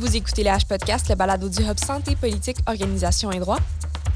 [0.00, 3.60] Vous écoutez les H-Podcast, le balado du Hub Santé, Politique, Organisation et Droit.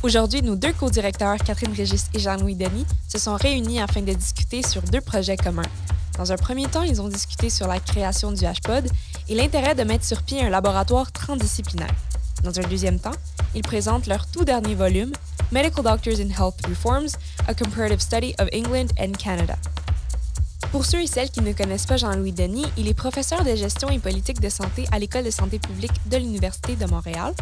[0.02, 4.62] Aujourd'hui, nos deux co-directeurs, Catherine Régis et Jean-Louis Denis, se sont réunis afin de discuter
[4.62, 5.62] sur deux projets communs.
[6.16, 8.90] Dans un premier temps, ils ont discuté sur la création du H-Pod
[9.28, 11.94] et l'intérêt de mettre sur pied un laboratoire transdisciplinaire.
[12.42, 13.16] Dans un deuxième temps,
[13.54, 15.12] ils présentent leur tout dernier volume,
[15.52, 17.10] Medical Doctors in Health Reforms,
[17.46, 19.56] A Comparative Study of England and Canada.
[20.70, 23.88] Pour ceux et celles qui ne connaissent pas Jean-Louis Denis, il est professeur de gestion
[23.88, 27.32] et politique de santé à l'École de santé publique de l'Université de Montréal.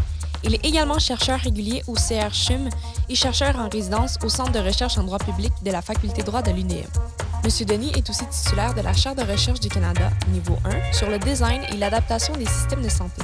[0.45, 2.69] Il est également chercheur régulier au CRCHUM
[3.09, 6.27] et chercheur en résidence au Centre de recherche en droit public de la Faculté de
[6.27, 6.87] droit de l'UNEM.
[7.43, 7.67] M.
[7.67, 11.19] Denis est aussi titulaire de la Chaire de recherche du Canada, niveau 1, sur le
[11.19, 13.23] design et l'adaptation des systèmes de santé.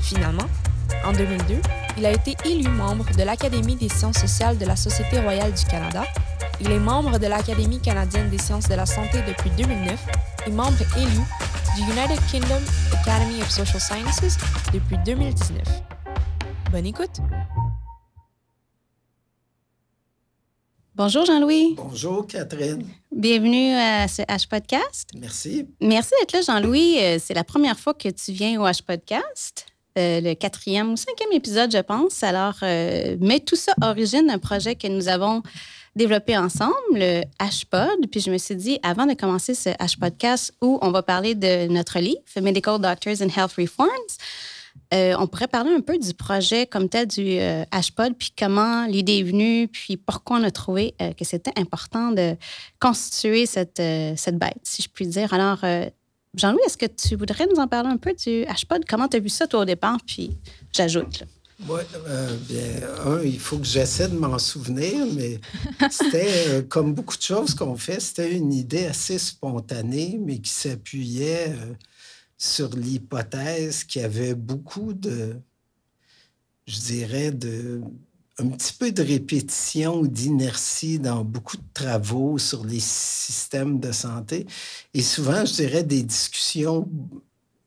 [0.00, 0.46] Finalement,
[1.04, 1.60] en 2002,
[1.96, 5.64] il a été élu membre de l'Académie des sciences sociales de la Société royale du
[5.64, 6.04] Canada
[6.60, 10.06] il est membre de l'Académie canadienne des sciences de la santé depuis 2009
[10.46, 11.20] et membre élu
[11.76, 12.62] du United Kingdom
[12.94, 14.38] Academy of Social Sciences
[14.72, 15.60] depuis 2019.
[16.72, 17.18] Bonne écoute!
[20.94, 21.74] Bonjour Jean-Louis.
[21.76, 22.86] Bonjour Catherine.
[23.12, 25.10] Bienvenue à ce H-Podcast.
[25.14, 25.68] Merci.
[25.82, 26.96] Merci d'être là Jean-Louis.
[27.02, 29.66] Euh, c'est la première fois que tu viens au H-Podcast.
[29.96, 32.22] Euh, le quatrième ou cinquième épisode, je pense.
[32.22, 35.42] Alors, euh, mais tout ça origine d'un projet que nous avons
[35.94, 38.06] développé ensemble, le HPod.
[38.10, 41.68] Puis je me suis dit, avant de commencer ce H-Podcast où on va parler de
[41.68, 43.88] notre livre, Medical Doctors and Health Reforms,
[44.92, 48.84] euh, on pourrait parler un peu du projet comme tel du euh, HPod, puis comment
[48.84, 52.36] l'idée est venue, puis pourquoi on a trouvé que c'était important de
[52.78, 53.82] constituer cette,
[54.16, 55.32] cette bête, si je puis dire.
[55.32, 55.60] Alors,
[56.36, 58.84] Jean-Louis, est-ce que tu voudrais nous en parler un peu du HPod?
[58.86, 59.98] Comment tu as vu ça, toi, au départ?
[60.06, 60.36] Puis
[60.72, 61.24] j'ajoute.
[61.66, 65.40] Oui, euh, bien, il faut que j'essaie de m'en souvenir, mais
[65.90, 70.50] c'était, euh, comme beaucoup de choses qu'on fait, c'était une idée assez spontanée, mais qui
[70.50, 71.72] s'appuyait euh,
[72.36, 75.36] sur l'hypothèse qu'il y avait beaucoup de,
[76.66, 77.80] je dirais, de,
[78.38, 83.92] un petit peu de répétition ou d'inertie dans beaucoup de travaux sur les systèmes de
[83.92, 84.46] santé.
[84.92, 86.88] Et souvent, je dirais, des discussions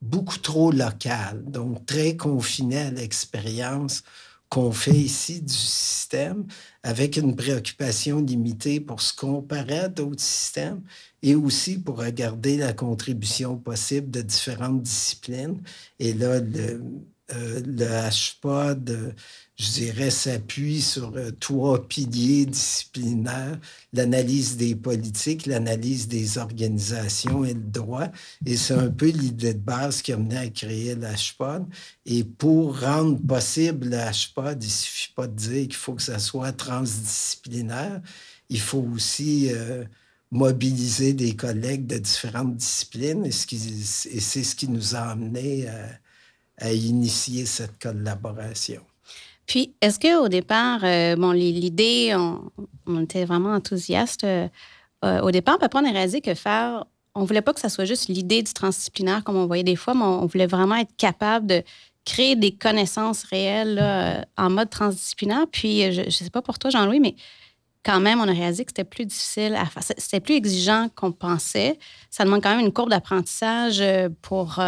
[0.01, 4.03] beaucoup trop local, donc très confiné à l'expérience
[4.47, 6.45] qu'on fait ici du système,
[6.81, 10.81] avec une préoccupation limitée pour se comparer à d'autres systèmes
[11.21, 15.61] et aussi pour regarder la contribution possible de différentes disciplines.
[15.99, 16.81] Et là, le,
[17.33, 19.13] euh, le HPOD,
[19.59, 23.59] je dirais, s'appuie sur euh, trois piliers disciplinaires,
[23.91, 28.07] l'analyse des politiques, l'analyse des organisations et le droit.
[28.45, 31.65] Et c'est un peu l'idée de base qui a mené à créer le HPOD.
[32.05, 36.03] Et pour rendre possible le HPOD, il ne suffit pas de dire qu'il faut que
[36.03, 38.01] ça soit transdisciplinaire.
[38.47, 39.83] Il faut aussi euh,
[40.31, 43.25] mobiliser des collègues de différentes disciplines.
[43.25, 45.99] Et, c'est ce qui nous a amené à
[46.59, 48.81] à initier cette collaboration.
[49.49, 52.15] Puis, est-ce qu'au départ, euh, bon, l'idée,
[52.85, 54.23] on, était vraiment enthousiaste.
[54.23, 54.47] Euh,
[55.03, 57.85] euh, au départ, après, on a réalisé que faire, on voulait pas que ça soit
[57.85, 61.47] juste l'idée du transdisciplinaire comme on voyait des fois, mais on, voulait vraiment être capable
[61.47, 61.63] de
[62.05, 65.47] créer des connaissances réelles en mode transdisciplinaire.
[65.51, 67.15] Puis, je ne sais pas pour toi, Jean-Louis, mais
[67.83, 69.81] quand même, on a réalisé que c'était plus difficile à faire.
[69.81, 71.79] C'était plus exigeant qu'on pensait.
[72.11, 73.83] Ça demande quand même une courbe d'apprentissage
[74.21, 74.59] pour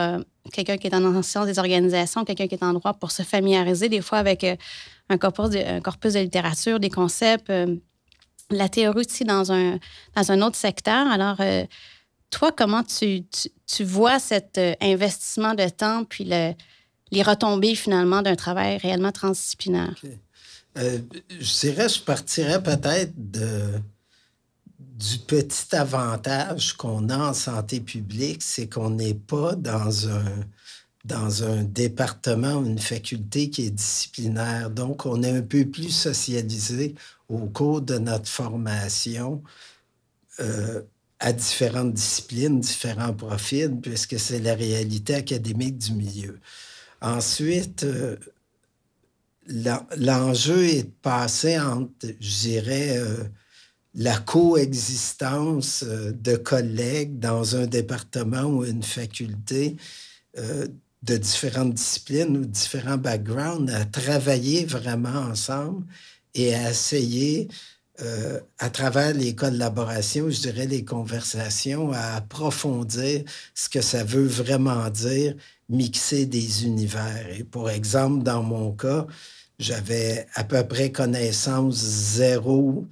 [0.52, 3.90] quelqu'un qui est en sciences des organisations, quelqu'un qui est en droit pour se familiariser
[3.90, 4.56] des fois avec euh,
[5.10, 7.76] un, corpus de, littérature, des concepts, euh,
[8.50, 11.08] la théorie aussi dans un, autre secteur.
[11.08, 11.66] Alors, euh,
[12.30, 13.24] toi, comment tu,
[13.82, 16.54] vois cet investissement de temps puis le,
[17.12, 19.96] les retombées finalement d'un travail réellement transdisciplinaire?
[20.76, 23.82] je dirais, je partirais peut-être de
[25.02, 30.46] du petit avantage qu'on a en santé publique, c'est qu'on n'est pas dans un,
[31.06, 34.70] dans un département ou une faculté qui est disciplinaire.
[34.70, 36.94] Donc, on est un peu plus socialisé
[37.30, 39.42] au cours de notre formation
[40.40, 40.82] euh,
[41.20, 46.40] à différentes disciplines, différents profils, puisque c'est la réalité académique du milieu.
[47.02, 48.18] Ensuite, euh,
[49.48, 53.24] l'enjeu est de passer entre, je dirais, euh,
[53.94, 59.76] la coexistence euh, de collègues dans un département ou une faculté
[60.38, 60.68] euh,
[61.04, 65.86] de différentes disciplines ou différents backgrounds à travailler vraiment ensemble
[66.36, 67.50] et à essayer,
[68.02, 73.24] euh, à travers les collaborations, je dirais les conversations, à approfondir
[73.54, 75.36] ce que ça veut vraiment dire
[75.68, 77.28] mixer des univers.
[77.38, 79.06] Et pour exemple, dans mon cas,
[79.60, 82.88] j'avais à peu près connaissance zéro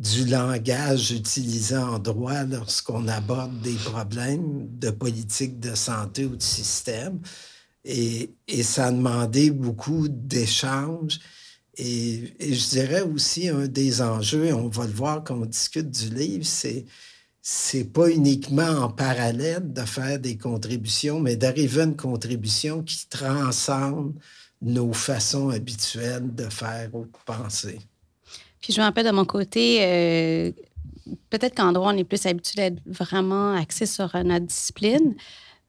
[0.00, 6.42] du langage utilisé en droit lorsqu'on aborde des problèmes de politique de santé ou de
[6.42, 7.20] système.
[7.84, 11.20] Et, ça a demandé beaucoup d'échanges.
[11.76, 15.90] Et, je dirais aussi un des enjeux, et on va le voir quand on discute
[15.90, 16.86] du livre, c'est
[17.42, 23.08] c'est pas uniquement en parallèle de faire des contributions, mais d'arriver à une contribution qui
[23.08, 24.14] transcende
[24.62, 27.78] nos façons habituelles de faire ou de penser.
[28.60, 30.52] Puis je me rappelle de mon côté, euh,
[31.30, 35.14] peut-être qu'en droit, on est plus habitué d'être vraiment axé sur notre discipline,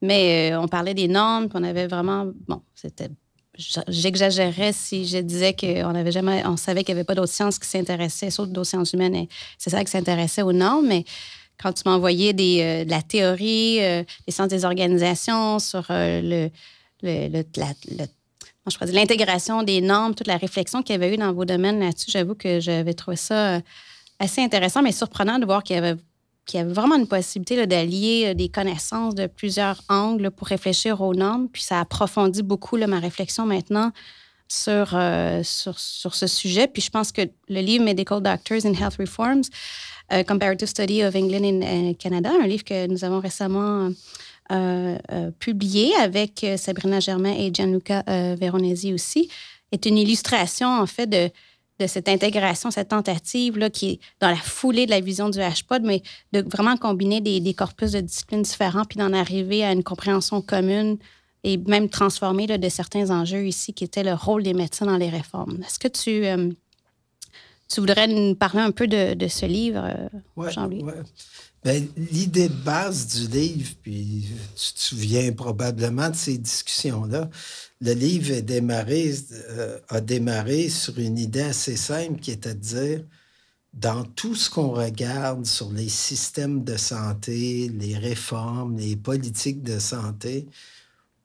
[0.02, 3.08] mais euh, on parlait des normes, puis on avait vraiment, bon, c'était
[3.86, 7.58] j'exagérais si je disais qu'on avait jamais, on savait qu'il n'y avait pas d'autres sciences
[7.58, 9.26] qui s'intéressaient, sauf d'autres sciences humaines,
[9.58, 11.04] c'est ça qui s'intéressait aux normes, mais
[11.62, 16.48] quand tu m'envoyais euh, de la théorie, des sciences des organisations, sur le,
[17.02, 18.06] le, le,
[18.68, 22.10] je l'intégration des normes, toute la réflexion qu'il y avait eu dans vos domaines là-dessus,
[22.10, 23.60] j'avoue que j'avais trouvé ça euh,
[24.18, 25.96] assez intéressant, mais surprenant de voir qu'il y avait,
[26.46, 31.00] qu'il y avait vraiment une possibilité d'allier euh, des connaissances de plusieurs angles pour réfléchir
[31.00, 31.48] aux normes.
[31.48, 33.90] Puis ça approfondit beaucoup ma réflexion maintenant
[34.46, 35.76] sur, euh, sur,
[36.14, 36.68] ce sujet.
[36.68, 39.44] Puis je pense que le livre Medical Doctors in Health Reforms,
[40.28, 43.88] Comparative Study of England and Canada, un livre que nous avons récemment
[45.38, 48.02] publié avec euh, Sabrina Germain et Gianluca
[48.36, 49.30] Veronesi aussi,
[49.72, 51.30] est une illustration, en fait, de,
[51.80, 55.38] de cette intégration, cette tentative là, qui est dans la foulée de la vision du
[55.38, 56.02] HPOD, mais
[56.32, 60.42] de vraiment combiner des, des corpus de disciplines différents, puis d'en arriver à une compréhension
[60.42, 60.98] commune
[61.44, 64.98] et même transformer là, de certains enjeux ici, qui étaient le rôle des médecins dans
[64.98, 65.60] les réformes.
[65.66, 66.24] Est-ce que tu,
[67.68, 69.82] tu voudrais nous parler un peu de, de ce livre,
[70.36, 70.84] Jean-Louis?
[71.64, 74.26] Ben, l'idée de base du livre, puis
[74.56, 77.30] tu te souviens probablement de ces discussions-là,
[77.80, 83.04] le livre euh, a démarré sur une idée assez simple qui était de dire,
[83.74, 89.78] dans tout ce qu'on regarde sur les systèmes de santé, les réformes, les politiques de
[89.78, 90.48] santé,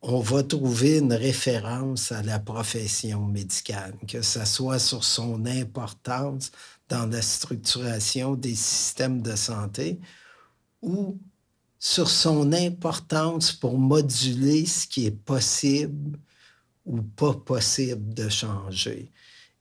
[0.03, 6.51] on va trouver une référence à la profession médicale, que ce soit sur son importance
[6.89, 9.99] dans la structuration des systèmes de santé
[10.81, 11.19] ou
[11.79, 16.17] sur son importance pour moduler ce qui est possible
[16.85, 19.11] ou pas possible de changer.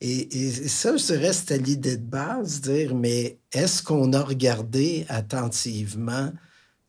[0.00, 6.32] Et, ça, je dirais, c'était l'idée de base, dire, mais est-ce qu'on a regardé attentivement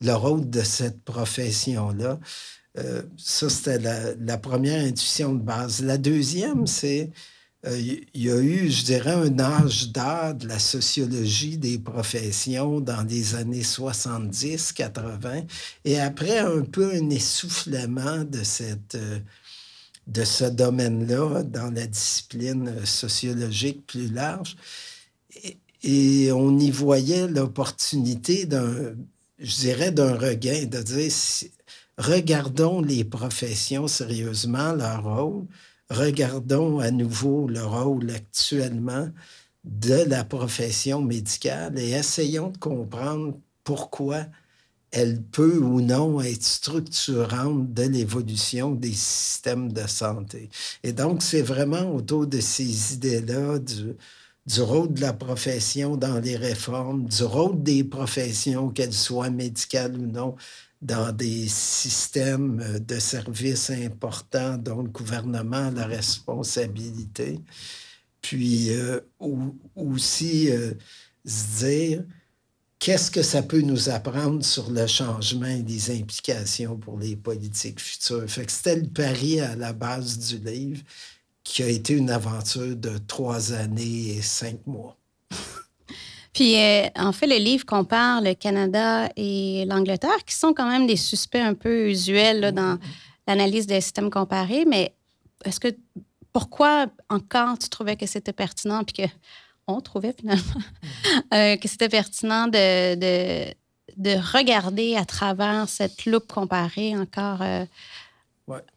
[0.01, 2.19] le rôle de cette profession-là?
[2.77, 5.81] Euh, ça, c'était la, première intuition de base.
[5.81, 7.09] La deuxième, c'est
[7.75, 13.03] il y a eu, je dirais, un âge d'art de la sociologie des professions dans
[13.03, 15.43] les années 70, 80,
[15.85, 19.19] et après un peu un essoufflement de, cette, euh,
[20.07, 24.55] de ce domaine-là dans la discipline sociologique plus large.
[25.83, 28.95] Et, on y voyait l'opportunité d'un,
[29.39, 31.11] je dirais, d'un regain, de dire,
[31.97, 35.45] regardons les professions sérieusement, leur rôle,
[35.89, 39.09] regardons à nouveau le rôle actuellement
[39.63, 44.25] de la profession médicale et essayons de comprendre pourquoi
[44.91, 50.49] elle peut ou non être structurante de l'évolution des systèmes de santé.
[50.83, 56.37] Et donc, c'est vraiment autour de ces idées-là du, rôle de la profession dans les
[56.37, 60.35] réformes, du rôle des professions, qu'elles soient médicales ou non,
[60.81, 67.39] dans des systèmes euh, de services importants dont le gouvernement a la responsabilité.
[68.21, 68.99] Puis euh,
[69.75, 70.73] aussi euh,
[71.25, 72.03] se dire
[72.79, 77.79] qu'est-ce que ça peut nous apprendre sur le changement et les implications pour les politiques
[77.79, 78.29] futures?
[78.29, 80.83] Fait que c'était le pari à la base du livre
[81.43, 84.97] qui a été une aventure de trois années et cinq mois.
[86.33, 90.87] Puis, euh, en fait, le livre compare le Canada et l'Angleterre, qui sont quand même
[90.87, 92.77] des suspects un peu usuels dans
[93.27, 94.65] l'analyse des systèmes comparés.
[94.65, 94.93] Mais
[95.45, 95.69] est-ce que
[96.31, 99.11] pourquoi encore tu trouvais que c'était pertinent, puis que
[99.67, 100.61] on trouvait finalement
[101.33, 102.95] euh, que c'était pertinent de,
[103.97, 107.65] de, regarder à travers cette loupe comparée encore euh,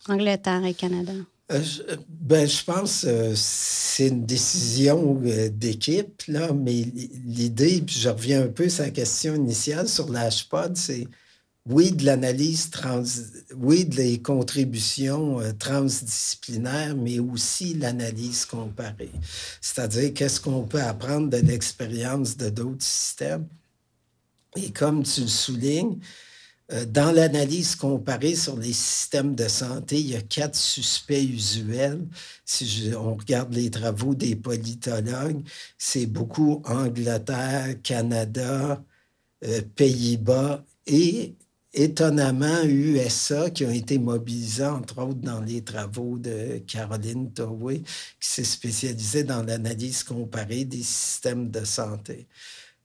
[0.09, 1.13] Angleterre et Canada?
[1.51, 1.63] Euh,
[2.09, 6.85] ben, je pense que euh, c'est une décision euh, d'équipe, là, mais
[7.25, 11.09] l'idée, puis je reviens un peu sur la question initiale sur l'HPOD, c'est
[11.69, 13.03] oui, de l'analyse trans,
[13.57, 19.13] oui, des contributions transdisciplinaires, mais aussi l'analyse comparée.
[19.61, 23.47] C'est-à-dire, qu'est-ce qu'on peut apprendre de l'expérience de d'autres systèmes?
[24.57, 26.30] Et comme tu le soulignes, euh,
[26.89, 32.07] dans l'analyse comparée sur les systèmes de santé, il y a quatre suspects usuels.
[32.45, 35.43] Si on regarde les travaux des politologues,
[35.79, 38.83] c'est beaucoup Angleterre, Canada,
[39.45, 41.35] euh, Pays-Bas et
[41.73, 47.79] étonnamment USA qui ont été mobilisés, entre autres, dans les travaux de Caroline Towey,
[48.21, 52.27] qui s'est spécialisée dans l'analyse comparée des systèmes de santé.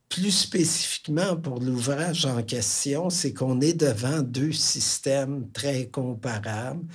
[0.09, 6.85] Plus spécifiquement pour l'ouvrage en question, c'est qu'on est devant deux systèmes très comparables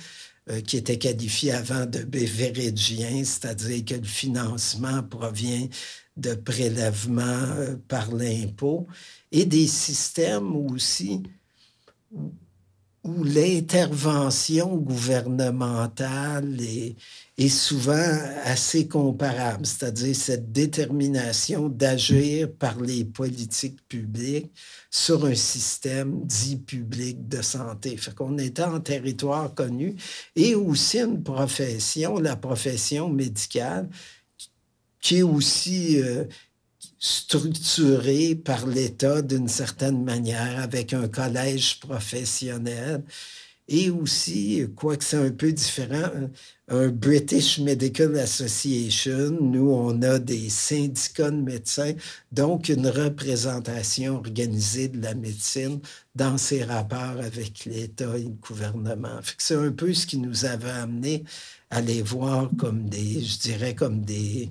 [0.49, 5.67] euh, qui étaient qualifiés avant de bévérégiens, c'est-à-dire que le financement provient
[6.17, 8.87] de prélèvements euh, par l'impôt,
[9.31, 11.21] et des systèmes aussi
[13.03, 16.95] où l'intervention gouvernementale est,
[17.45, 24.51] est, souvent assez comparable, c'est-à-dire cette détermination d'agir par les politiques publiques
[24.89, 27.97] sur un système dit public de santé.
[27.97, 29.95] Fait qu'on était en territoire connu
[30.35, 33.89] et aussi une profession, la profession médicale,
[35.01, 36.25] qui est aussi euh,
[36.99, 43.03] structuré par l'État d'une certaine manière, avec un collège professionnel.
[43.73, 46.11] Et aussi, quoique c'est un peu différent,
[46.67, 51.93] un British Medical Association, nous, on a des syndicats de médecins,
[52.33, 55.79] donc une représentation organisée de la médecine
[56.13, 59.21] dans ses rapports avec l'État et le gouvernement.
[59.37, 61.23] C'est un peu ce qui nous avait amené
[61.69, 64.49] à les voir comme des, je dirais, comme des,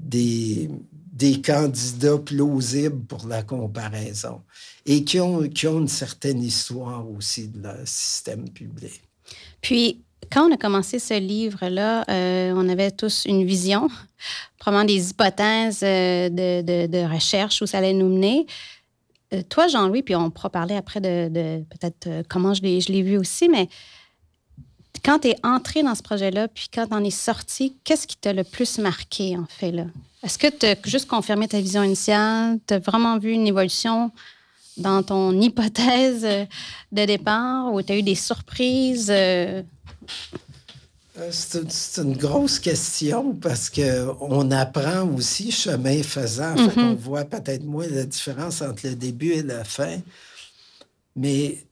[0.00, 0.70] des
[1.18, 4.40] des candidats plausibles pour la comparaison
[4.86, 9.02] et qui ont, qui ont une certaine histoire aussi de leur système public.
[9.60, 13.88] Puis, quand on a commencé ce livre-là, euh, on avait tous une vision,
[14.58, 18.46] probablement des hypothèses euh, de, de, recherche où ça allait nous mener.
[19.34, 23.18] Euh, toi, Jean-Louis, puis on pourra parler après de, de peut-être comment je l'ai vu
[23.18, 23.68] aussi, mais
[25.04, 28.32] quand tu es entré dans ce projet-là, puis quand on est sorti, qu'est-ce qui t'a
[28.32, 29.84] le plus marqué, en fait, là?
[30.22, 32.58] Est-ce que tu as juste confirmé ta vision initiale?
[32.66, 34.10] Tu as vraiment vu une évolution
[34.76, 36.26] dans ton hypothèse
[36.92, 39.10] de départ ou tu as eu des surprises?
[39.10, 39.62] Euh?
[41.18, 46.54] Euh, c'est une, grosse question parce qu'on apprend aussi chemin faisant.
[46.56, 46.96] On mm-hmm.
[46.96, 49.98] voit peut-être moins la différence entre le début et la fin.
[51.16, 51.64] Mais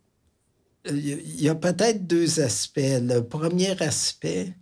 [0.88, 2.80] euh, il y a peut-être deux aspects.
[2.80, 4.52] Le premier aspect,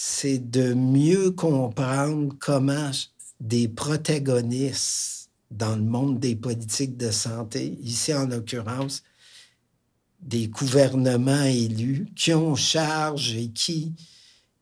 [0.00, 2.92] c'est de mieux comprendre comment
[3.40, 9.02] des protagonistes dans le monde des politiques de santé, ici en l'occurrence,
[10.20, 13.92] des gouvernements élus qui ont charge et qui,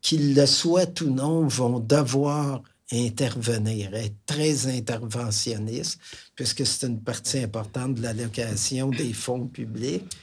[0.01, 5.99] qu'ils le souhaitent ou non, vont devoir intervenir, être très interventionnistes,
[6.33, 10.17] puisque c'est une partie importante de l'allocation des fonds publics,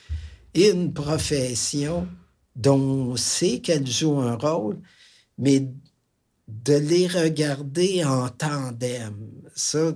[0.54, 2.08] et une profession
[2.56, 4.80] dont on sait qu'elle joue un rôle,
[5.38, 5.68] mais
[6.48, 9.16] de les regarder en tandem,
[9.54, 9.92] ça,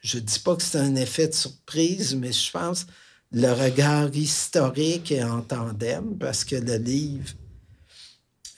[0.00, 2.86] je dis pas que c'est un effet de surprise, mais je pense
[3.32, 7.28] le regard historique est en tandem parce que le livre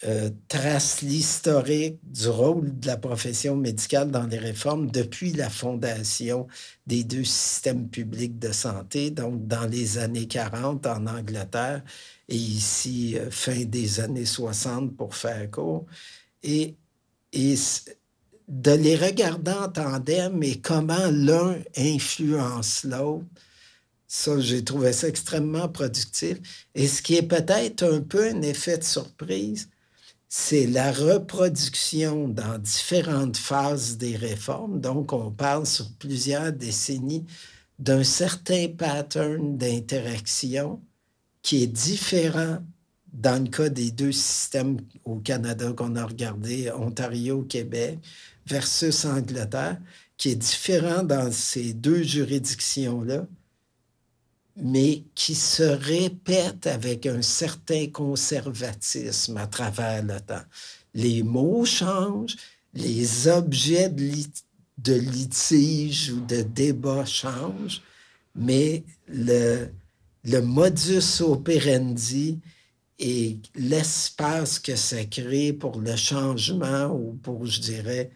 [0.04, 6.46] euh, trace l'historique du rôle de la profession médicale dans les réformes depuis la fondation
[6.86, 11.82] des deux systèmes publics de santé, donc dans les années 40 en Angleterre
[12.28, 15.84] et ici euh, fin des années 60 pour faire court
[16.42, 16.76] et,
[18.48, 23.24] de les regarder en tandem et comment l'un influence l'autre,
[24.08, 26.66] ça, j'ai trouvé ça extrêmement productif.
[26.74, 29.68] Et ce qui est peut-être un peu un effet de surprise,
[30.28, 34.80] c'est la reproduction dans différentes phases des réformes.
[34.80, 37.24] Donc, on parle sur plusieurs décennies
[37.78, 40.80] d'un certain pattern d'interaction
[41.42, 42.58] qui est différent
[43.12, 47.98] dans le cas des deux systèmes au Canada qu'on a regardé, Ontario, Québec,
[48.46, 49.78] versus Angleterre,
[50.16, 53.26] qui est différent dans ces deux juridictions-là,
[54.56, 60.42] mais qui se répète avec un certain conservatisme à travers le temps.
[60.94, 62.36] Les mots changent,
[62.74, 67.82] les objets de, litige ou de débat changent,
[68.34, 72.38] mais le modus operandi
[73.00, 78.10] et l'espace que ça crée pour le changement ou pour, je dirais,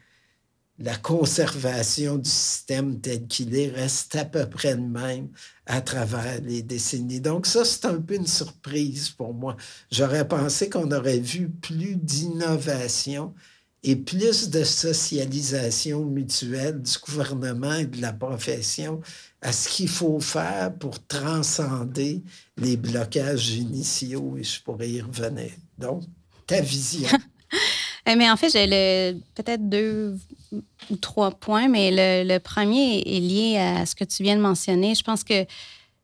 [0.78, 5.28] la conservation du système tel qu'il est reste à peu près le même
[5.66, 7.20] à travers les décennies.
[7.20, 9.56] Donc ça, c'est un peu une surprise pour moi.
[9.90, 13.34] J'aurais pensé qu'on aurait vu plus d'innovation
[13.84, 19.00] et plus de socialisation mutuelle du gouvernement et de la profession
[19.42, 22.22] à ce qu'il faut faire pour transcender
[22.56, 25.50] les blocages initiaux et je pourrais y revenir.
[25.78, 26.02] Donc,
[26.46, 27.08] ta vision.
[28.06, 30.18] Eh, mais en fait, j'ai peut-être deux
[30.90, 34.42] ou trois points, mais le, le, premier est lié à ce que tu viens de
[34.42, 34.94] mentionner.
[34.94, 35.46] Je pense que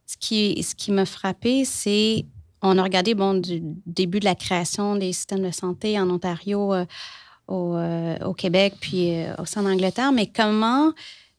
[0.07, 2.25] ce qui, ce qui m'a frappé, c'est
[2.63, 6.75] on a regardé bon, du début de la création des systèmes de santé en Ontario,
[6.75, 6.85] euh,
[7.51, 10.93] euh, au, Québec, puis euh, au sein d'Angleterre, mais comment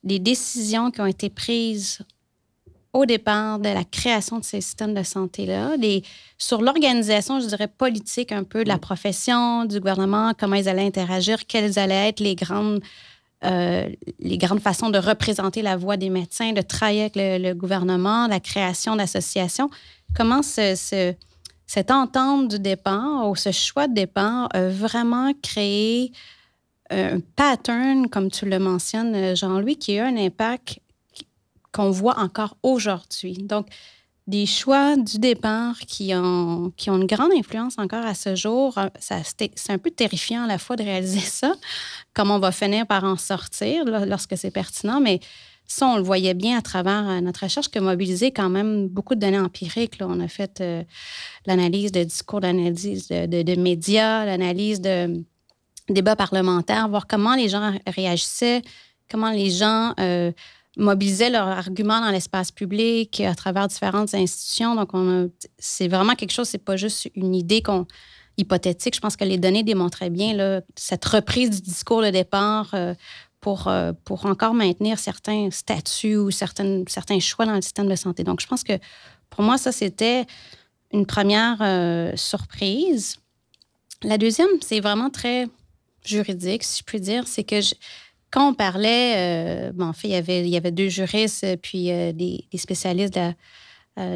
[0.04, 2.00] les décisions qui ont été prises
[2.94, 5.76] au départ de la création de ces systèmes de santé-là,
[6.38, 10.86] sur l'organisation, je dirais, politique un peu de la profession, du gouvernement, comment ils allaient
[10.86, 12.82] interagir, quelles allaient être les grandes
[13.44, 13.90] euh,
[14.20, 18.40] les grandes façons de représenter la voix des médecins, de travailler avec le, gouvernement, la
[18.40, 19.72] création d'associations.
[20.16, 21.16] Comment ce,
[21.74, 26.12] cette entente du départ ou ce choix de départ a vraiment créé
[26.90, 30.80] un pattern, comme tu le mentionnes, Jean-Louis, qui a un impact
[31.72, 33.36] qu'on voit encore aujourd'hui.
[33.36, 33.68] Donc,
[34.28, 38.78] des choix du départ qui ont, qui ont une grande influence encore à ce jour.
[38.78, 41.54] Euh, c'est un peu terrifiant à la fois de réaliser ça,
[42.14, 45.22] comment on va finir par en sortir lorsque c'est pertinent, mais
[45.72, 49.16] ça, on le voyait bien à travers euh, notre recherche que mobiliser quand même beaucoup
[49.16, 50.00] de données empiriques.
[50.00, 50.08] Là.
[50.10, 50.84] On a fait euh,
[51.46, 55.24] l'analyse de discours, l'analyse de, médias, l'analyse de
[55.90, 58.62] débats parlementaires, voir comment les gens réagissaient,
[59.10, 59.94] comment les gens
[60.78, 64.76] mobilisaient leurs arguments dans l'espace public à travers différentes institutions.
[64.76, 64.92] Donc,
[65.58, 67.86] c'est vraiment quelque chose, c'est pas juste une idée qu'on
[68.38, 68.96] hypothétique.
[68.96, 72.94] Je pense que les données démontraient bien là, cette reprise du discours de départ euh,
[73.42, 77.96] pour, euh, pour encore maintenir certains statuts ou certaines, certains choix dans le système de
[77.96, 78.24] santé.
[78.24, 78.74] Donc, je pense que
[79.30, 80.26] pour moi, ça, c'était
[80.94, 83.18] une première euh, surprise.
[84.04, 85.48] La deuxième, c'est vraiment très
[86.06, 87.60] juridique, si je puis dire, c'est que
[88.30, 91.46] quand on parlait, euh, bon, en fait, il y, avait, il y avait deux juristes
[91.62, 93.34] puis des, spécialistes de,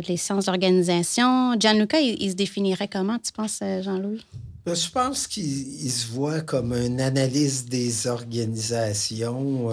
[0.08, 1.56] les sciences d'organisation.
[1.60, 4.24] Gianluca, il, il, se définirait comment, tu penses, Jean-Louis?
[4.66, 9.72] Ben, je pense qu'il se voit comme un analyste des organisations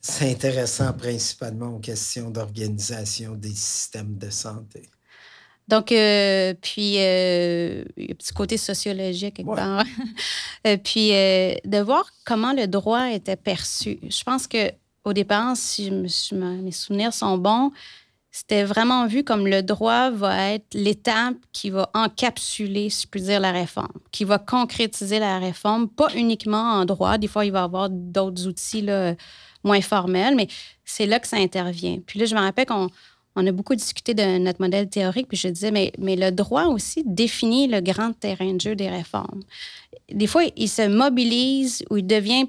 [0.00, 4.88] s'intéressant principalement aux questions d'organisation des systèmes de santé.
[5.68, 9.84] Donc, euh, puis, euh, il y a un petit côté sociologique quelque part.
[10.66, 13.98] Euh, puis, de voir comment le droit était perçu.
[14.02, 14.70] Je pense que
[15.04, 17.72] au départ, si mes souvenirs sont bons,
[18.30, 23.22] c'était vraiment vu comme le droit va être l'étape qui va encapsuler, si je puis
[23.22, 27.18] dire, la réforme, qui va concrétiser la réforme, pas uniquement en droit.
[27.18, 29.14] Des fois, il va y avoir d'autres outils là,
[29.64, 30.46] moins formels, mais
[30.84, 31.98] c'est là que ça intervient.
[32.06, 32.88] Puis là, je me rappelle qu'on
[33.36, 36.66] on a beaucoup discuté de notre modèle théorique, puis je disais, mais, mais le droit
[36.66, 39.42] aussi définit le grand terrain de jeu des réformes.
[40.10, 42.48] Des fois, il se mobilise ou il devient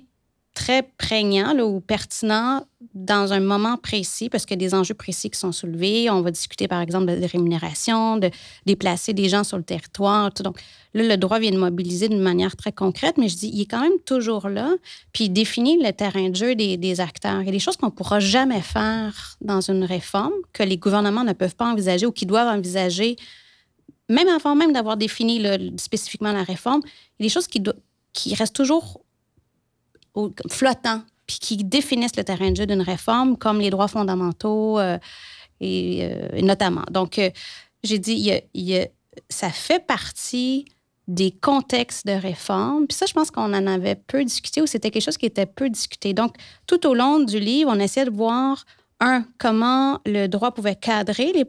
[0.54, 5.30] très prégnant ou pertinent dans un moment précis parce qu'il y a des enjeux précis
[5.30, 6.10] qui sont soulevés.
[6.10, 8.30] On va discuter, par exemple, de rémunération, de
[8.66, 10.32] déplacer des gens sur le territoire.
[10.32, 10.60] Donc,
[10.94, 13.66] là, le droit vient de mobiliser d'une manière très concrète, mais je dis, il est
[13.66, 14.74] quand même toujours là,
[15.14, 17.42] puis il définit le terrain de jeu des, acteurs.
[17.42, 20.78] Il y a des choses qu'on ne pourra jamais faire dans une réforme, que les
[20.78, 23.16] gouvernements ne peuvent pas envisager ou qui doivent envisager,
[24.10, 25.42] même avant même d'avoir défini
[25.78, 26.82] spécifiquement la réforme.
[27.20, 29.02] Il y a des choses qui restent toujours
[30.50, 34.98] flottants, puis qui définissent le terrain de jeu d'une réforme, comme les droits fondamentaux, euh,
[35.62, 36.84] euh, et, notamment.
[36.92, 37.30] Donc, euh,
[37.84, 38.88] j'ai dit, il
[39.30, 40.66] ça fait partie
[41.08, 42.88] des contextes de réforme.
[42.88, 45.46] Puis ça, je pense qu'on en avait peu discuté ou c'était quelque chose qui était
[45.46, 46.14] peu discuté.
[46.14, 46.36] Donc,
[46.68, 48.66] tout au long du livre, on essayait de voir,
[49.00, 51.46] un, comment le droit pouvait cadrer les,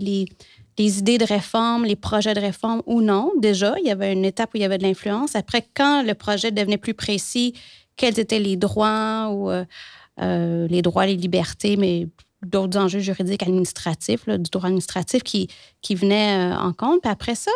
[0.00, 0.26] les,
[0.78, 3.32] les idées de réforme, les projets de réforme ou non.
[3.38, 5.34] Déjà, il y avait une étape où il y avait de l'influence.
[5.34, 7.54] Après, quand le projet devenait plus précis,
[7.96, 9.64] quels étaient les droits ou euh,
[10.20, 12.08] euh, les droits, les libertés, mais
[12.42, 15.48] d'autres enjeux juridiques administratifs, du droit administratif qui,
[15.80, 17.00] qui venaient euh, en compte.
[17.02, 17.50] Puis après ça,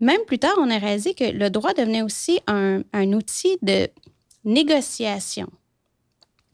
[0.00, 3.88] même plus tard, on a réalisé que le droit devenait aussi un, un outil de
[4.44, 5.48] négociation.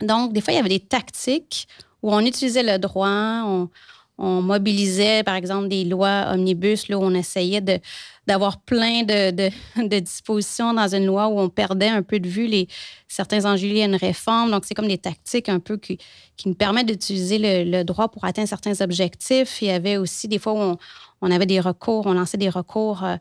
[0.00, 1.68] Donc, des fois, il y avait des tactiques
[2.02, 3.70] où on utilisait le droit, on,
[4.16, 7.60] on mobilisait, par exemple, des lois omnibus, là, où on essayait
[8.26, 12.68] d'avoir plein de, dispositions dans une loi où on perdait un peu de vue les,
[13.08, 14.50] certains enjeux liés une réforme.
[14.50, 15.98] Donc, c'est comme des tactiques un peu qui,
[16.46, 19.60] nous permettent d'utiliser le, droit pour atteindre certains objectifs.
[19.62, 20.78] Il y avait aussi des fois où on,
[21.20, 23.02] on avait des recours, on lançait des recours.
[23.02, 23.16] Euh,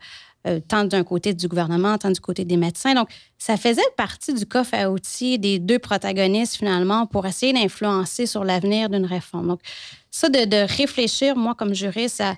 [0.46, 2.94] euh, tant d'un côté du gouvernement, tant du côté des médecins.
[2.94, 8.26] Donc, ça faisait partie du coffre à outils des deux protagonistes, finalement, pour essayer d'influencer
[8.26, 9.48] sur l'avenir d'une réforme.
[9.48, 9.62] Donc,
[10.12, 12.36] ça, de, réfléchir, moi, comme juriste, à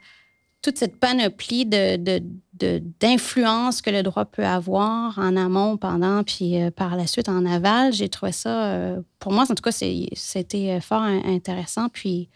[0.62, 6.70] toute cette panoplie d'influence de, que le droit peut avoir en amont, pendant, puis euh,
[6.70, 10.80] par la suite en aval, j'ai trouvé ça, euh, pour moi, en tout cas, c'était
[10.80, 11.90] fort intéressant.
[11.90, 12.30] Puis,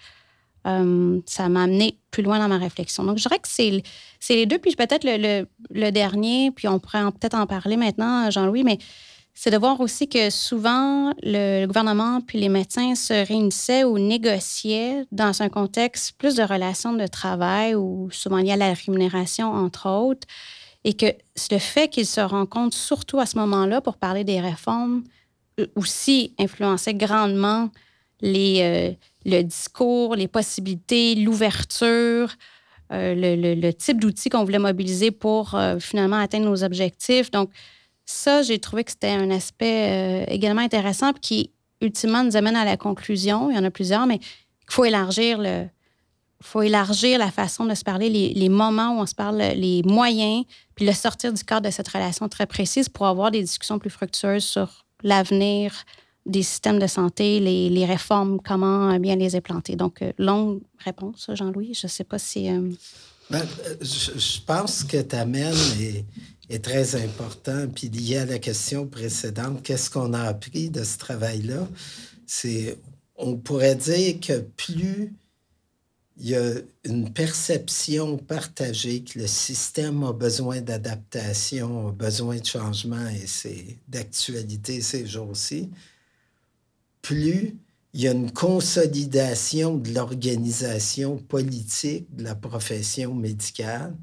[0.70, 3.04] euh, ça m'a amené plus loin dans ma réflexion.
[3.04, 3.82] Donc, je dirais que c'est
[4.30, 4.60] les deux.
[4.60, 8.78] Puis peut-être le, dernier, puis on pourrait peut-être en parler maintenant, Jean-Louis, mais
[9.34, 15.06] c'est de voir aussi que souvent, le, gouvernement puis les médecins se réunissaient ou négociaient
[15.12, 19.90] dans un contexte plus de relations de travail ou souvent lié à la rémunération, entre
[19.90, 20.28] autres,
[20.84, 21.06] et que
[21.52, 25.04] le fait qu'ils se rencontrent surtout à ce moment-là pour parler des réformes
[25.60, 27.70] euh, aussi influençait grandement
[28.22, 28.92] les, euh,
[29.26, 32.34] le discours, les possibilités, l'ouverture,
[32.92, 37.32] euh, le, le, type d'outils qu'on voulait mobiliser pour finalement atteindre nos objectifs.
[37.32, 37.52] Donc,
[38.12, 42.66] ça, j'ai trouvé que c'était un aspect euh, également intéressant qui, ultimement, nous amène à
[42.66, 43.52] la conclusion.
[43.52, 45.68] Il y en a plusieurs, mais il faut élargir le,
[46.42, 50.44] faut élargir la façon de se parler, les, moments où on se parle, les moyens,
[50.74, 53.92] puis le sortir du cadre de cette relation très précise pour avoir des discussions plus
[53.92, 55.86] fructueuses sur l'avenir
[56.26, 59.76] des systèmes de santé, les, réformes, comment bien les implanter.
[59.76, 61.74] Donc, euh, longue réponse, Jean-Louis.
[61.74, 62.50] Je ne sais pas si...
[62.50, 62.70] Euh,
[63.30, 63.46] ben,
[63.82, 65.56] je, pense que tu amènes
[66.50, 67.68] est très important.
[67.74, 71.68] Puis lié à la question précédente, qu'est-ce qu'on a appris de ce travail-là?
[72.26, 72.78] C'est,
[73.16, 75.14] on pourrait dire que plus
[76.22, 76.52] il y a
[76.84, 83.78] une perception partagée que le système a besoin d'adaptation, a besoin de changement et c'est
[83.88, 85.70] d'actualité ces jours-ci,
[87.10, 87.56] plus
[87.96, 93.96] il y a une consolidation de l'organisation politique de la profession médicale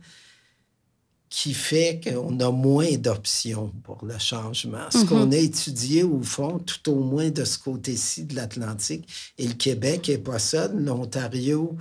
[1.31, 4.91] qui fait qu'on a moins d'options pour le changement.
[4.91, 5.35] Ce qu'on mm-hmm.
[5.35, 10.09] a étudié, au fond, tout au moins de ce côté-ci de l'Atlantique, et le Québec
[10.09, 11.77] n'est pas seul, l'Ontario,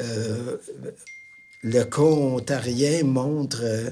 [0.00, 0.56] euh,
[1.62, 3.90] le cas ontarien montre euh,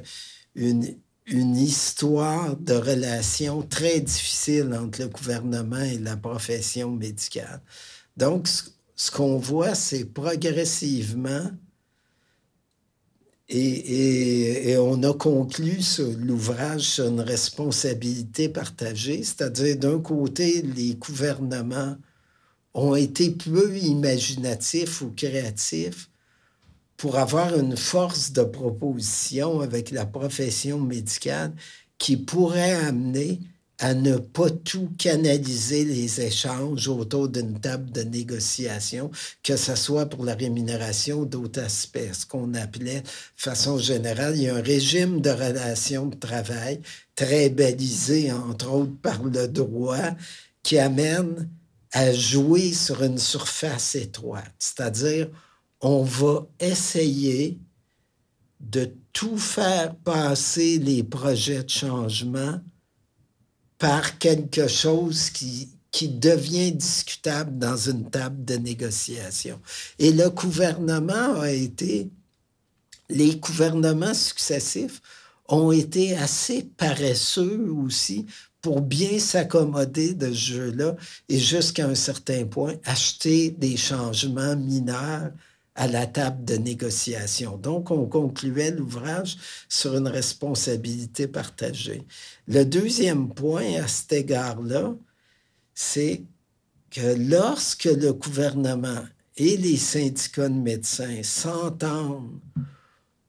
[0.54, 0.94] une,
[1.30, 7.62] une histoire de relations très difficile entre le gouvernement et la profession médicale.
[8.16, 8.48] Donc,
[8.96, 11.50] ce qu'on voit, c'est progressivement
[13.52, 15.78] et, on a conclu
[16.18, 21.96] l'ouvrage sur une responsabilité partagée, c'est-à-dire d'un côté, les gouvernements
[22.74, 26.09] ont été peu imaginatifs ou créatifs
[27.00, 31.50] pour avoir une force de proposition avec la profession médicale
[31.96, 33.40] qui pourrait amener
[33.78, 39.10] à ne pas tout canaliser les échanges autour d'une table de négociation,
[39.42, 44.42] que ce soit pour la rémunération d'autres aspects, ce qu'on appelait, de façon générale, il
[44.42, 46.82] y a un régime de relations de travail
[47.16, 50.10] très balisé, entre autres, par le droit,
[50.62, 51.48] qui amène
[51.92, 54.52] à jouer sur une surface étroite.
[54.58, 55.28] C'est-à-dire,
[55.80, 57.58] on va essayer
[58.60, 62.60] de tout faire passer les projets de changement
[63.78, 69.58] par quelque chose qui, qui devient discutable dans une table de négociation.
[69.98, 72.10] Et le gouvernement a été,
[73.08, 75.00] les gouvernements successifs
[75.48, 78.26] ont été assez paresseux aussi
[78.60, 80.96] pour bien s'accommoder de ce jeu-là
[81.28, 85.30] et jusqu'à un certain point acheter des changements mineurs
[85.74, 87.56] à la table de négociation.
[87.56, 89.36] Donc, on concluait l'ouvrage
[89.68, 92.02] sur une responsabilité partagée.
[92.48, 94.94] Le deuxième point à cet égard-là,
[95.74, 96.22] c'est
[96.90, 99.04] que lorsque le gouvernement
[99.36, 102.40] et les syndicats de médecins s'entendent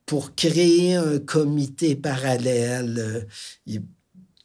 [0.05, 3.27] pour créer un comité parallèle,
[3.67, 3.79] euh,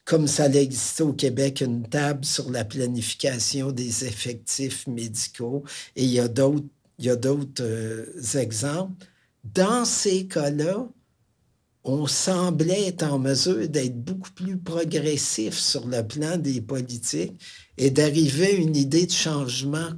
[0.05, 5.65] comme ça existe au Québec, une table sur la planification des effectifs médicaux,
[5.97, 9.07] et il y a d'autres il y a d'autres euh, exemples.
[9.45, 10.89] Dans ces cas-là,
[11.85, 17.41] on semblait être en mesure d'être beaucoup plus progressif sur le plan des politiques
[17.79, 19.91] et d'arriver à une idée de changement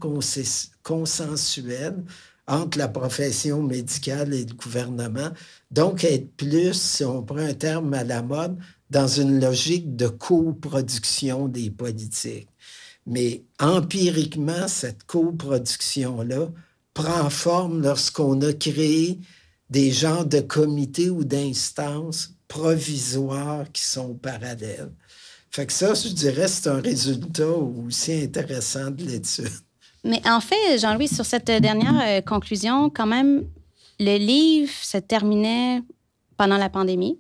[0.83, 2.05] consensuel
[2.47, 5.31] entre la profession médicale et le gouvernement.
[5.71, 8.59] Donc, être plus, si on prend un terme à la mode,
[8.91, 12.49] dans une logique de coproduction des politiques.
[13.07, 16.49] Mais empiriquement, cette coproduction-là
[16.99, 19.21] prend forme lorsqu'on a créé
[19.71, 24.91] des genres de comités ou d'instances provisoires qui sont parallèles.
[25.49, 29.49] Fait que ça, je dirais, c'est un résultat aussi intéressant de l'étude.
[30.03, 33.45] Mais en fait, Jean-Louis, sur cette dernière euh, conclusion, quand même,
[34.01, 35.83] le livre se terminait
[36.37, 37.17] pendant la pandémie.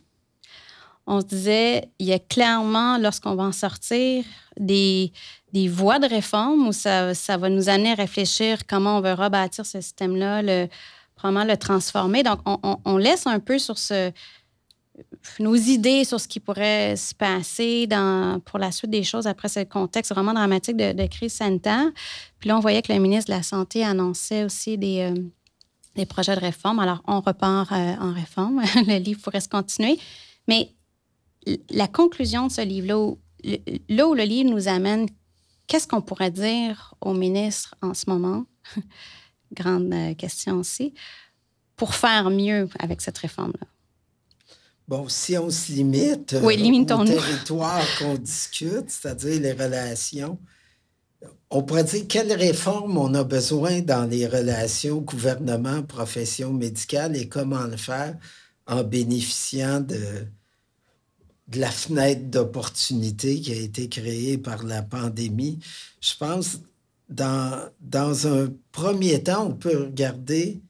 [1.10, 4.24] On se disait, il y a clairement, lorsqu'on va en sortir,
[4.60, 5.10] des,
[5.54, 9.14] des voies de réforme où ça, ça, va nous amener à réfléchir comment on veut
[9.14, 10.68] rebâtir ce système-là, le,
[11.16, 12.22] probablement le transformer.
[12.22, 14.12] Donc, on, laisse un peu sur ce,
[15.38, 19.48] nos idées sur ce qui pourrait se passer dans, pour la suite des choses après
[19.48, 21.86] ce contexte vraiment dramatique de, crise sanitaire.
[22.38, 25.22] Puis là, on voyait que le ministre de la Santé annonçait aussi des, euh,
[25.96, 26.80] des projets de réforme.
[26.80, 28.60] Alors, on repart euh, en réforme.
[28.86, 29.98] le livre pourrait se continuer.
[30.46, 30.70] Mais
[31.70, 33.14] la conclusion de ce livre-là,
[33.88, 35.06] là où le livre nous amène,
[35.66, 38.44] qu'est-ce qu'on pourrait dire au ministre en ce moment?
[39.52, 40.94] Grande euh, question aussi.
[41.76, 43.66] Pour faire mieux avec cette réforme-là.
[44.88, 50.38] Bon, si on se limite oui, euh, au territoire qu'on discute, c'est-à-dire les relations,
[51.50, 57.64] on pourrait dire quelles réformes on a besoin dans les relations gouvernement-profession médicale et comment
[57.64, 58.16] le faire
[58.66, 60.26] en bénéficiant de,
[61.48, 65.58] de la fenêtre d'opportunité qui a été créée par la pandémie.
[66.00, 66.58] Je pense,
[67.08, 70.60] dans, dans un premier temps, on peut regarder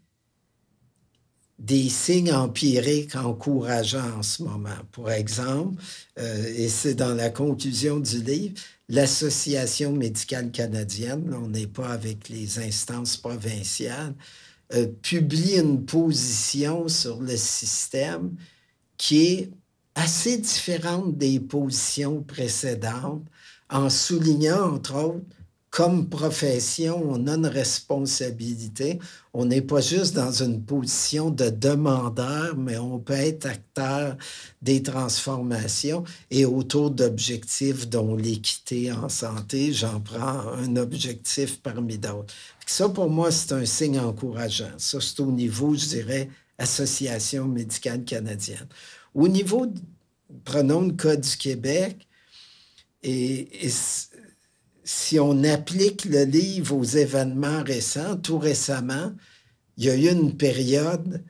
[1.58, 4.78] des signes empiriques encourageants en ce moment.
[4.92, 5.82] Pour exemple,
[6.18, 8.54] euh, et c'est dans la conclusion du livre,
[8.88, 14.14] l'Association médicale canadienne, on n'est pas avec les instances provinciales,
[14.74, 18.36] euh, publie une position sur le système
[18.96, 19.50] qui est
[19.98, 23.24] assez différente des positions précédentes
[23.68, 25.26] en soulignant, entre autres,
[25.70, 29.00] comme profession, on a une responsabilité.
[29.34, 34.16] On n'est pas juste dans une position de demandeur, mais on peut être acteur
[34.62, 39.74] des transformations et autour d'objectifs dont l'équité en santé.
[39.74, 42.32] J'en prends un objectif parmi d'autres.
[42.66, 44.72] Ça, pour moi, c'est un signe encourageant.
[44.78, 46.30] Ça, c'est au niveau, je dirais,
[46.61, 48.66] Association médicale canadienne.
[49.18, 49.66] Au niveau,
[50.44, 52.07] prenons le cas du Québec,
[53.02, 53.70] et, et
[54.85, 59.12] si on applique le livre aux événements récents, tout récemment,
[59.76, 61.24] il y a eu une période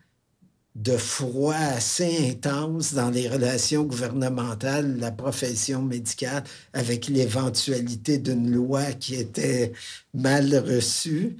[0.74, 8.84] de froid assez intense dans les relations gouvernementales, la profession médicale, avec l'éventualité d'une loi
[8.92, 9.72] qui était
[10.12, 11.38] mal reçue.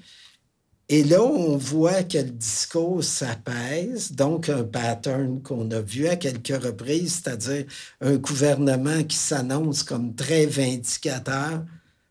[0.90, 6.16] Et là, on voit que le discours s'apaise, donc un pattern qu'on a vu à
[6.16, 7.66] quelques reprises, c'est-à-dire
[8.00, 11.62] un gouvernement qui s'annonce comme très vindicateur,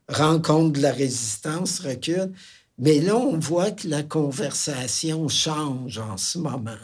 [0.08, 2.32] rencontre de la résistance, recule.
[2.80, 6.78] Mais là, on voit que la conversation change en ce moment.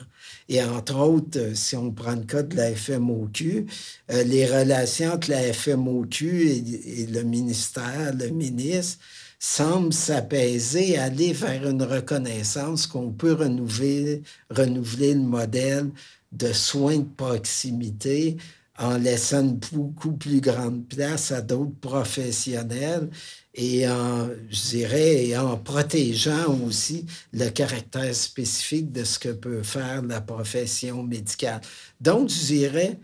[0.50, 3.68] Et entre autres, euh, si on prend le cas de la FMOQ,
[4.12, 8.98] euh, les relations entre la FMOQ et, le ministère, le ministre,
[9.46, 15.92] semblent s'apaiser, aller vers une reconnaissance qu'on peut renouveler, renouveler le modèle
[16.32, 18.38] de soins de proximité
[18.80, 23.10] en laissant une beaucoup plus grande place à d'autres professionnels
[23.54, 30.04] et en, je dirais, en protégeant aussi le caractère spécifique de ce que peut faire
[30.04, 31.60] la profession médicale.
[32.00, 32.98] Donc, je dirais,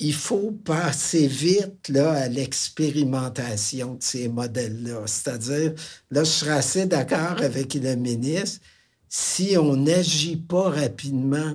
[0.00, 5.02] il faut passer vite là, à l'expérimentation de ces modèles-là.
[5.06, 5.74] C'est-à-dire,
[6.10, 8.60] là, je serais assez d'accord avec le ministre,
[9.08, 11.54] si on n'agit pas rapidement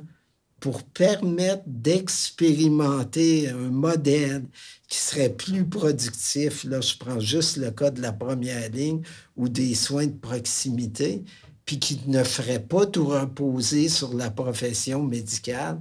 [0.59, 4.43] pour permettre d'expérimenter un modèle
[4.87, 6.63] qui serait plus productif.
[6.63, 9.01] Là, je prends juste le cas de la première ligne
[9.35, 11.23] ou des soins de proximité,
[11.65, 15.79] puis qui ne ferait pas tout reposer sur la profession médicale.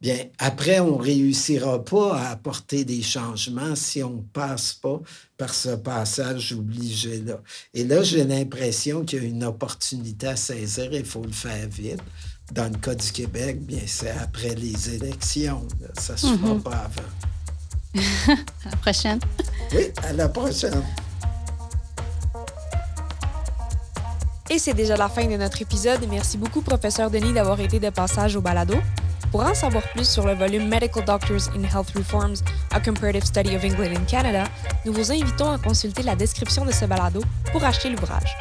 [0.00, 5.00] Bien, après, on ne réussira pas à apporter des changements si on ne passe pas
[5.36, 7.40] par ce passage obligé-là.
[7.74, 11.68] Et là, j'ai l'impression qu'il y a une opportunité à saisir, il faut le faire
[11.68, 12.02] vite
[12.52, 15.66] dans le cas du Québec, bien, c'est après les élections.
[15.98, 16.62] Ça ne se fera mhm.
[16.62, 17.94] pas avant.
[18.64, 19.20] à la prochaine.
[19.72, 20.82] oui, à la prochaine.
[24.50, 26.00] Et c'est déjà la fin de notre épisode.
[26.10, 28.76] Merci beaucoup, professeur Denis, d'avoir été de passage au balado.
[29.30, 33.56] Pour en savoir plus sur le volume Medical Doctors in Health Reforms, A Comparative Study
[33.56, 34.44] of England and Canada,
[34.86, 37.20] nous vous invitons à consulter la description de ce balado
[37.52, 38.34] pour acheter l'ouvrage.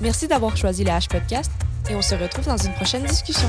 [0.00, 1.50] Merci d'avoir choisi le H Podcast
[1.90, 3.48] et on se retrouve dans une prochaine discussion.